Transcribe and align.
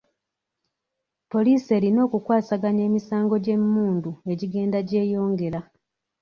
Poliisi 1.31 1.69
erina 1.77 1.99
okukwasaganya 2.07 2.81
emisango 2.89 3.35
gy'emmundu 3.43 4.11
egigenda 4.31 4.79
gyeyongera. 4.89 5.59